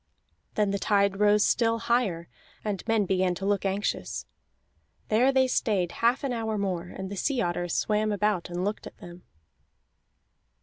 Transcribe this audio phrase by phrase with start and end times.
[0.55, 2.27] Then the tide rose still higher,
[2.65, 4.25] and men began to look anxious.
[5.09, 8.87] There they stayed half an hour more, and the sea otters swam about and looked
[8.87, 9.21] at them.